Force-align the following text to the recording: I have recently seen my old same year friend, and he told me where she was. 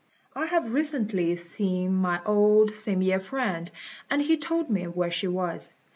I 0.35 0.47
have 0.47 0.73
recently 0.73 1.35
seen 1.35 1.93
my 1.93 2.21
old 2.25 2.73
same 2.73 3.03
year 3.03 3.19
friend, 3.19 3.69
and 4.09 4.19
he 4.19 4.35
told 4.35 4.67
me 4.67 4.85
where 4.85 5.11
she 5.11 5.27
was. 5.27 5.69